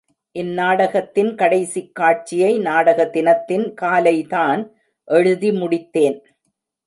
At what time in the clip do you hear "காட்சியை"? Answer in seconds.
1.95-2.57